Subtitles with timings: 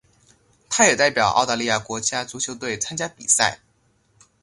[0.67, 3.59] 他也代表澳大利亚国家足球队参加比赛。